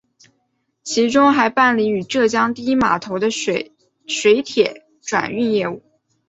[0.81, 3.71] 其中还办理与浙江第一码头的水
[4.43, 5.83] 铁转运业务。